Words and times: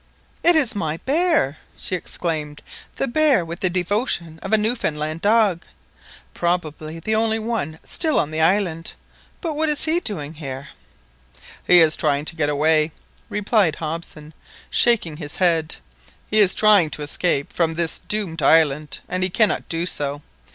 "It 0.41 0.55
is 0.55 0.73
my 0.73 0.97
bear!" 0.97 1.59
she 1.77 1.93
exclaimed, 1.93 2.63
"the 2.95 3.07
bear 3.07 3.45
with 3.45 3.59
the 3.59 3.69
devotion 3.69 4.39
of 4.41 4.51
a 4.51 4.57
Newfoundland 4.57 5.21
dog! 5.21 5.63
Probably 6.33 6.99
the 6.99 7.13
only 7.13 7.37
one 7.37 7.77
still 7.83 8.17
on 8.19 8.31
the 8.31 8.41
island. 8.41 8.93
But 9.41 9.53
what 9.55 9.69
is 9.69 9.83
he 9.83 9.99
doing 9.99 10.33
here?" 10.33 10.69
"He 11.67 11.81
is 11.81 11.95
trying 11.95 12.25
to 12.25 12.35
get 12.35 12.49
away," 12.49 12.93
replied 13.29 13.75
Hobson, 13.75 14.33
shaking 14.71 15.17
his 15.17 15.35
head. 15.37 15.75
"He 16.31 16.39
is 16.39 16.55
trying 16.55 16.89
to 16.97 17.03
escape 17.03 17.53
from 17.53 17.75
this 17.75 17.99
doomed 17.99 18.41
island, 18.41 19.01
and 19.07 19.21
he 19.21 19.29
cannot 19.29 19.69
do 19.69 19.85
so! 19.85 20.23